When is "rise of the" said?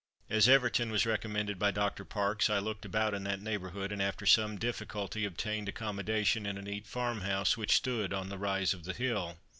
8.39-8.93